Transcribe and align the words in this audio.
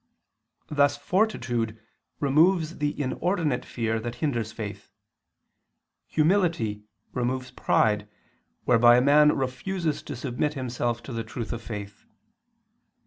Thus 0.69 0.97
fortitude 0.97 1.79
removes 2.19 2.77
the 2.79 2.99
inordinate 2.99 3.63
fear 3.63 3.99
that 3.99 4.15
hinders 4.15 4.51
faith; 4.51 4.89
humility 6.07 6.85
removes 7.13 7.51
pride, 7.51 8.09
whereby 8.65 8.97
a 8.97 9.01
man 9.01 9.37
refuses 9.37 10.01
to 10.01 10.15
submit 10.15 10.55
himself 10.55 11.03
to 11.03 11.13
the 11.13 11.23
truth 11.23 11.53
of 11.53 11.61
faith. 11.61 12.07